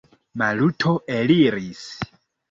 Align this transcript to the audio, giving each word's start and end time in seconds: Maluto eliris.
Maluto 0.41 0.93
eliris. 1.17 1.83